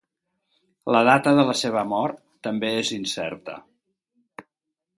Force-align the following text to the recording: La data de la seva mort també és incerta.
La 0.95 1.01
data 1.07 1.33
de 1.39 1.43
la 1.49 1.55
seva 1.59 1.83
mort 1.91 2.19
també 2.47 2.73
és 2.81 2.93
incerta. 2.99 3.59